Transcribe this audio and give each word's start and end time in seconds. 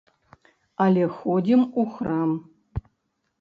Але 0.85 1.03
ходзім 1.17 1.61
у 1.83 1.85
храм. 1.99 2.29